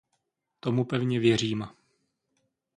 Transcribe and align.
Tomu 0.59 0.83
pevně 0.85 1.19
věřím. 1.19 1.67